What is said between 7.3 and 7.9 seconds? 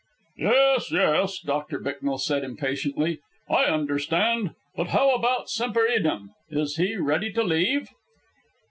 to leave?"